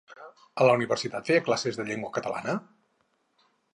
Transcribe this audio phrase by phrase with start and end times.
[0.63, 2.57] A la Universitat feia classes de llengua catalana?